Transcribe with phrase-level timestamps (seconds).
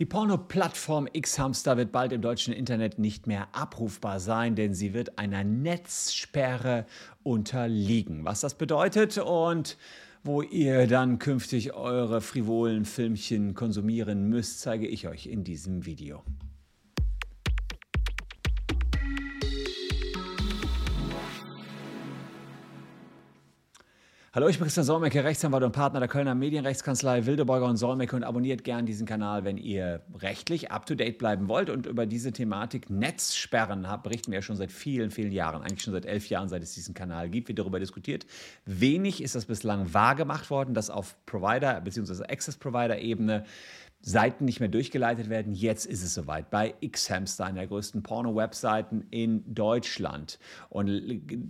[0.00, 5.18] Die Porno-Plattform Xhamster wird bald im deutschen Internet nicht mehr abrufbar sein, denn sie wird
[5.18, 6.86] einer Netzsperre
[7.22, 8.24] unterliegen.
[8.24, 9.76] Was das bedeutet und
[10.24, 16.24] wo ihr dann künftig eure frivolen Filmchen konsumieren müsst, zeige ich euch in diesem Video.
[24.32, 28.22] Hallo, ich bin Christian Solmecke, Rechtsanwalt und Partner der Kölner Medienrechtskanzlei Wildeborger und Solmecke und
[28.22, 31.68] abonniert gern diesen Kanal, wenn ihr rechtlich up-to-date bleiben wollt.
[31.68, 35.94] Und über diese Thematik Netzsperren berichten wir ja schon seit vielen, vielen Jahren, eigentlich schon
[35.94, 38.24] seit elf Jahren, seit es diesen Kanal gibt, wird darüber diskutiert.
[38.66, 42.22] Wenig ist das bislang wahrgemacht worden, dass auf Provider- bzw.
[42.28, 43.42] Access-Provider-Ebene
[44.02, 45.52] Seiten nicht mehr durchgeleitet werden.
[45.52, 50.38] Jetzt ist es soweit bei Xhamster, einer der größten Porno-Webseiten in Deutschland.
[50.70, 50.88] Und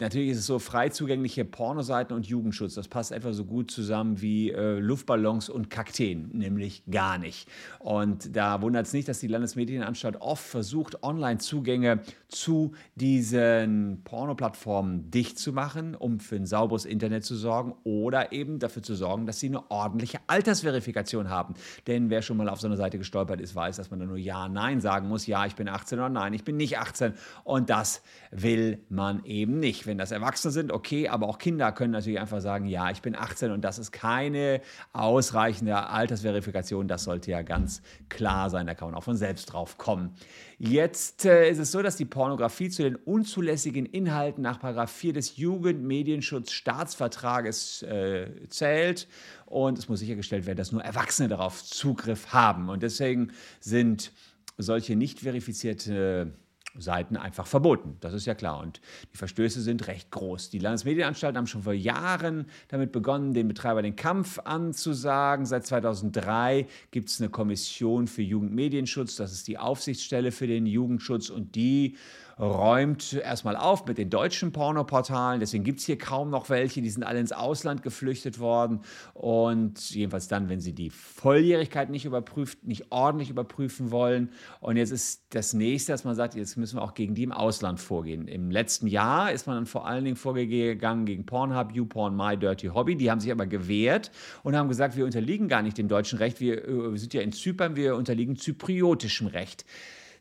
[0.00, 4.20] natürlich ist es so, frei zugängliche Pornoseiten und Jugendschutz, das passt etwa so gut zusammen
[4.20, 7.48] wie äh, Luftballons und Kakteen, nämlich gar nicht.
[7.78, 15.38] Und da wundert es nicht, dass die Landesmedienanstalt oft versucht, Online-Zugänge zu diesen Porno-Plattformen dicht
[15.38, 19.38] zu machen, um für ein sauberes Internet zu sorgen oder eben dafür zu sorgen, dass
[19.38, 21.54] sie eine ordentliche Altersverifikation haben.
[21.86, 24.16] Denn wer schon mal auf so eine Seite gestolpert ist, weiß, dass man da nur
[24.16, 25.26] Ja, Nein sagen muss.
[25.26, 27.12] Ja, ich bin 18 oder Nein, ich bin nicht 18.
[27.44, 29.86] Und das will man eben nicht.
[29.86, 33.14] Wenn das Erwachsene sind, okay, aber auch Kinder können natürlich einfach sagen, ja, ich bin
[33.16, 36.88] 18 und das ist keine ausreichende Altersverifikation.
[36.88, 38.66] Das sollte ja ganz klar sein.
[38.66, 40.14] Da kann man auch von selbst drauf kommen.
[40.58, 45.38] Jetzt äh, ist es so, dass die Pornografie zu den unzulässigen Inhalten nach 4 des
[45.38, 49.08] Jugendmedienschutzstaatsvertrages äh, zählt
[49.50, 52.68] und es muss sichergestellt werden, dass nur Erwachsene darauf Zugriff haben.
[52.68, 54.12] Und deswegen sind
[54.58, 56.32] solche nicht verifizierte
[56.78, 57.96] Seiten einfach verboten.
[58.00, 58.60] Das ist ja klar.
[58.60, 58.80] Und
[59.12, 60.50] die Verstöße sind recht groß.
[60.50, 65.46] Die Landesmedienanstalten haben schon vor Jahren damit begonnen, den Betreiber den Kampf anzusagen.
[65.46, 69.16] Seit 2003 gibt es eine Kommission für Jugendmedienschutz.
[69.16, 71.96] Das ist die Aufsichtsstelle für den Jugendschutz und die
[72.40, 75.40] räumt erstmal auf mit den deutschen Pornoportalen.
[75.40, 76.80] Deswegen gibt es hier kaum noch welche.
[76.80, 78.80] Die sind alle ins Ausland geflüchtet worden.
[79.12, 84.30] Und jedenfalls dann, wenn sie die Volljährigkeit nicht überprüft, nicht ordentlich überprüfen wollen.
[84.60, 87.32] Und jetzt ist das nächste, dass man sagt, jetzt müssen wir auch gegen die im
[87.32, 88.26] Ausland vorgehen.
[88.26, 92.68] Im letzten Jahr ist man dann vor allen Dingen vorgegangen gegen Pornhub, YouPorn, My Dirty
[92.68, 92.96] Hobby.
[92.96, 94.10] Die haben sich aber gewehrt
[94.42, 96.40] und haben gesagt, wir unterliegen gar nicht dem deutschen Recht.
[96.40, 99.66] Wir, äh, wir sind ja in Zypern, wir unterliegen zypriotischem Recht.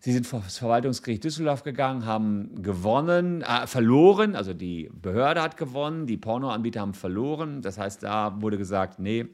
[0.01, 5.57] Sie sind vor das Verwaltungsgericht Düsseldorf gegangen, haben gewonnen, äh, verloren, also die Behörde hat
[5.57, 7.61] gewonnen, die Pornoanbieter haben verloren.
[7.61, 9.25] Das heißt, da wurde gesagt, nee,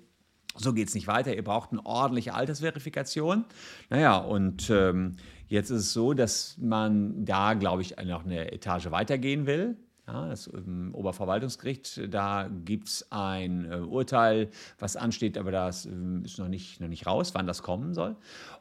[0.56, 3.46] so geht es nicht weiter, ihr braucht eine ordentliche Altersverifikation.
[3.92, 5.18] Naja, und ähm,
[5.48, 9.78] jetzt ist es so, dass man da, glaube ich, noch eine Etage weitergehen will.
[10.08, 16.24] Ja, das ähm, Oberverwaltungsgericht, da gibt es ein äh, Urteil, was ansteht, aber das ähm,
[16.24, 18.16] ist noch nicht, noch nicht raus, wann das kommen soll.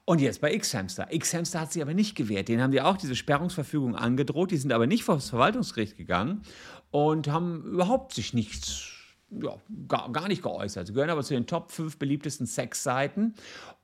[0.06, 1.12] Und jetzt bei X-Hamster.
[1.12, 2.49] X-Hamster hat sich aber nicht gewehrt.
[2.49, 4.53] Denen haben die auch diese Sperrungsverfügung angedroht.
[4.53, 6.43] Die sind aber nicht vor das Verwaltungsgericht gegangen
[6.91, 8.94] und haben überhaupt sich nichts
[9.31, 9.57] ja,
[9.89, 10.87] gar, gar nicht geäußert.
[10.87, 13.35] Sie gehören aber zu den Top 5 beliebtesten Sexseiten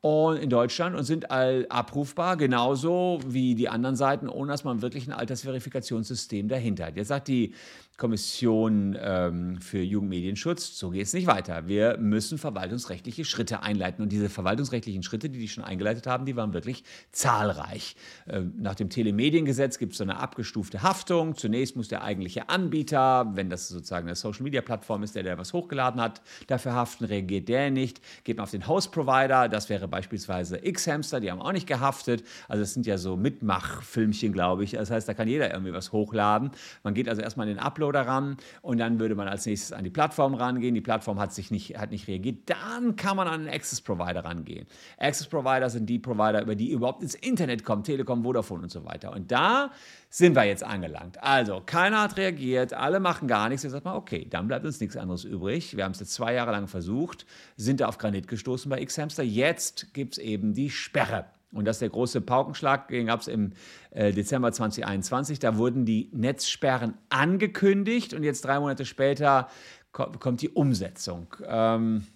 [0.02, 5.06] in Deutschland und sind all abrufbar, genauso wie die anderen Seiten, ohne dass man wirklich
[5.06, 6.96] ein Altersverifikationssystem dahinter hat.
[6.96, 7.54] Jetzt sagt die
[8.00, 11.68] Kommission ähm, für Jugendmedienschutz, so geht es nicht weiter.
[11.68, 14.02] Wir müssen verwaltungsrechtliche Schritte einleiten.
[14.02, 17.96] Und diese verwaltungsrechtlichen Schritte, die die schon eingeleitet haben, die waren wirklich zahlreich.
[18.26, 21.36] Ähm, nach dem Telemediengesetz gibt es so eine abgestufte Haftung.
[21.36, 26.00] Zunächst muss der eigentliche Anbieter, wenn das sozusagen eine Social-Media-Plattform ist, der, der was hochgeladen
[26.00, 27.04] hat, dafür haften.
[27.04, 31.52] Reagiert der nicht, geht man auf den Host-Provider, das wäre beispielsweise X-Hamster, die haben auch
[31.52, 32.24] nicht gehaftet.
[32.48, 34.72] Also es sind ja so Mitmachfilmchen, glaube ich.
[34.72, 36.50] Das heißt, da kann jeder irgendwie was hochladen.
[36.82, 39.84] Man geht also erstmal in den Uploader ran und dann würde man als nächstes an
[39.84, 40.74] die Plattform rangehen.
[40.74, 42.50] Die Plattform hat sich nicht, hat nicht reagiert.
[42.50, 44.66] Dann kann man an einen Access-Provider rangehen.
[44.98, 49.12] Access-Provider sind die Provider, über die überhaupt ins Internet kommen, Telekom, Vodafone und so weiter.
[49.12, 49.70] Und da
[50.08, 51.22] sind wir jetzt angelangt.
[51.22, 53.62] Also, keiner hat reagiert, alle machen gar nichts.
[53.62, 55.76] Jetzt sagt man, okay, dann bleibt uns nichts anderes übrig.
[55.76, 57.26] Wir haben es jetzt zwei Jahre lang versucht,
[57.56, 59.22] sind da auf Granit gestoßen bei X-Hamster.
[59.22, 61.26] Jetzt gibt es eben die Sperre.
[61.52, 63.52] Und das ist der große Paukenschlag, den gab es im
[63.90, 65.40] äh, Dezember 2021.
[65.40, 69.48] Da wurden die Netzsperren angekündigt und jetzt drei Monate später
[69.92, 71.34] kommt die Umsetzung.
[71.44, 72.06] Ähm,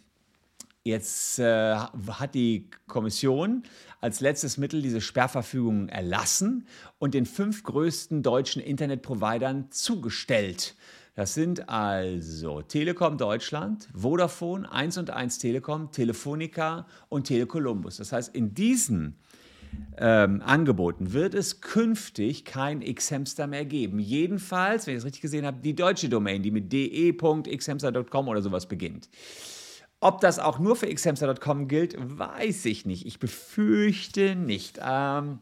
[0.87, 3.62] Jetzt äh, hat die Kommission
[4.02, 6.67] als letztes Mittel diese Sperrverfügung erlassen
[6.99, 10.76] und den fünf größten deutschen Internetprovidern zugestellt.
[11.14, 17.99] Das sind also Telekom Deutschland, Vodafone, 1 und 1 Telekom, Telefonica und Telekolumbus.
[17.99, 19.16] Das heißt, in diesen
[19.96, 24.00] ähm, Angeboten wird es künftig kein Xhamster mehr geben.
[24.00, 28.67] Jedenfalls, wenn ich es richtig gesehen habe, die deutsche Domain, die mit de.xhamster.com oder sowas
[28.67, 29.08] beginnt.
[30.00, 33.06] Ob das auch nur für xhamster.com gilt, weiß ich nicht.
[33.06, 34.81] Ich befürchte nicht.
[34.82, 35.38] Ähm,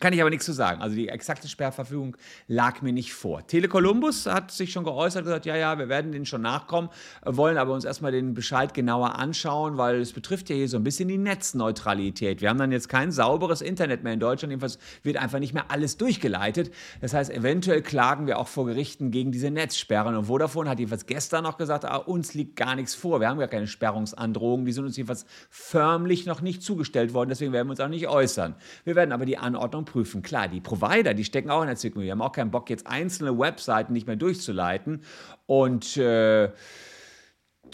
[0.00, 0.80] kann ich aber nichts zu sagen.
[0.80, 2.16] Also die exakte Sperrverfügung
[2.48, 3.46] lag mir nicht vor.
[3.46, 6.88] Tele Columbus hat sich schon geäußert, gesagt, ja, ja, wir werden denen schon nachkommen,
[7.26, 10.84] wollen aber uns erstmal den Bescheid genauer anschauen, weil es betrifft ja hier so ein
[10.84, 12.40] bisschen die Netzneutralität.
[12.40, 15.70] Wir haben dann jetzt kein sauberes Internet mehr in Deutschland, jedenfalls wird einfach nicht mehr
[15.70, 16.72] alles durchgeleitet.
[17.02, 20.16] Das heißt, eventuell klagen wir auch vor Gerichten gegen diese Netzsperren.
[20.16, 23.20] Und Vodafone hat jedenfalls gestern noch gesagt, ah, uns liegt gar nichts vor.
[23.20, 27.52] Wir haben gar keine Sperrungsandrohungen, die sind uns jedenfalls förmlich noch nicht zugestellt worden, deswegen
[27.52, 28.54] werden wir uns auch nicht äußern.
[28.84, 30.22] Wir werden aber die Anordnung Anforderungen prüfen.
[30.22, 32.06] Klar, die Provider, die stecken auch in der Zwickmühle.
[32.06, 35.02] Die haben auch keinen Bock, jetzt einzelne Webseiten nicht mehr durchzuleiten.
[35.46, 36.50] Und äh,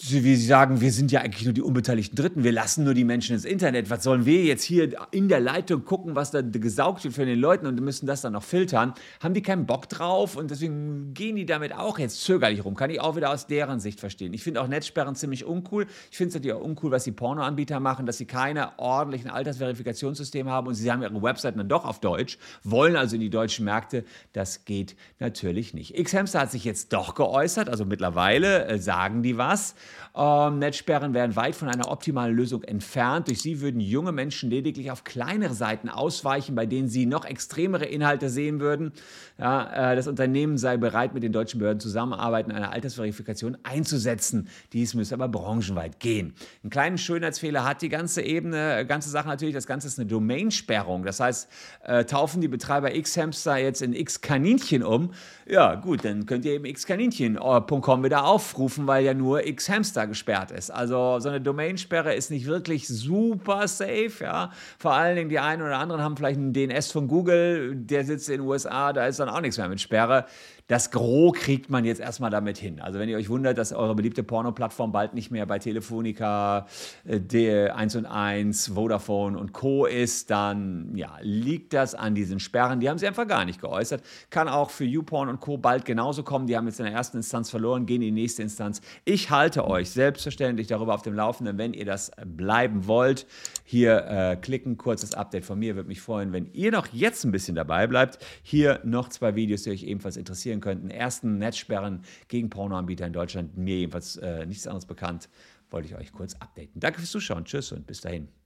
[0.00, 3.05] wie Sie sagen, wir sind ja eigentlich nur die unbeteiligten Dritten, wir lassen nur die
[3.05, 3.90] Menschen ins Internet.
[3.90, 7.38] Was sollen wir jetzt hier in der Leitung gucken, was da gesaugt wird von den
[7.38, 8.94] Leuten und müssen das dann noch filtern?
[9.20, 12.76] Haben die keinen Bock drauf und deswegen gehen die damit auch jetzt zögerlich rum.
[12.76, 14.32] Kann ich auch wieder aus deren Sicht verstehen.
[14.35, 15.87] Ich finde auch Netzsperren ziemlich uncool.
[16.11, 20.50] Ich finde es natürlich auch uncool, was die Pornoanbieter machen, dass sie keine ordentlichen Altersverifikationssysteme
[20.50, 23.64] haben und sie haben ihre Webseiten dann doch auf Deutsch, wollen also in die deutschen
[23.64, 24.05] Märkte.
[24.32, 25.94] Das geht natürlich nicht.
[25.94, 29.75] Xhamster hat sich jetzt doch geäußert, also mittlerweile äh, sagen die was.
[30.16, 33.28] Ähm, Netzsperren wären weit von einer optimalen Lösung entfernt.
[33.28, 37.84] Durch sie würden junge Menschen lediglich auf kleinere Seiten ausweichen, bei denen sie noch extremere
[37.84, 38.92] Inhalte sehen würden.
[39.38, 44.48] Ja, äh, das Unternehmen sei bereit, mit den deutschen Behörden zusammenarbeiten, eine Altersverifikation einzusetzen.
[44.72, 46.34] Dies müsse aber branchenweit gehen.
[46.62, 49.54] Einen kleinen Schönheitsfehler hat die ganze Ebene, äh, ganze Sache natürlich.
[49.54, 51.04] Das Ganze ist eine Domainsperrung.
[51.04, 51.48] Das heißt,
[51.84, 55.12] äh, taufen die Betreiber X-Hamster jetzt in X-Kaninchen um,
[55.50, 60.70] ja gut, dann könnt ihr eben xkaninchen.com wieder aufrufen, weil ja nur X-Hamster gesperrt ist.
[60.70, 64.50] Also so eine Domainsperre ist nicht wirklich super safe, ja.
[64.79, 68.29] Vor allen Dingen die einen oder anderen haben vielleicht einen DNS von Google, der sitzt
[68.31, 70.25] in den USA, da ist dann auch nichts mehr mit Sperre.
[70.69, 72.79] Das Gros kriegt man jetzt erstmal damit hin.
[72.79, 76.67] Also wenn ihr euch wundert, dass eure beliebte Porno-Plattform bald nicht mehr bei Telefonica,
[77.06, 79.87] äh, 1 und 1, Vodafone und Co.
[79.87, 82.81] ist, dann ja, liegt das an diesen Sperren.
[82.81, 84.03] Die haben sie einfach gar nicht geäußert.
[84.29, 85.56] Kann auch für YouPorn und Co.
[85.56, 86.47] bald genauso kommen.
[86.47, 88.82] Die haben jetzt in der ersten Instanz verloren, gehen in die nächste Instanz.
[89.06, 93.26] Ich halte euch selbstverständlich darüber auf dem Laufenden, wenn ihr das bleiben wollt.
[93.64, 95.76] Hier äh, klicken, kurzes Update von mir.
[95.76, 98.19] Würde mich freuen, wenn ihr noch jetzt ein bisschen dabei bleibt.
[98.43, 100.90] Hier noch zwei Videos, die euch ebenfalls interessieren könnten.
[100.90, 105.28] Ersten Netzsperren gegen Pornoanbieter in Deutschland, mir jedenfalls äh, nichts anderes bekannt,
[105.70, 106.81] wollte ich euch kurz updaten.
[106.81, 108.38] Danke fürs Zuschauen, tschüss und bis dahin.